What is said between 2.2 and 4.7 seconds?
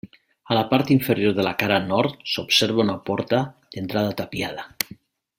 s'observa una porta d'entrada tapiada.